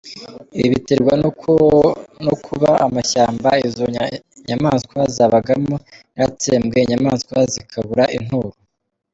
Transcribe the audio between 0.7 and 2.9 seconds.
biterwa no kuba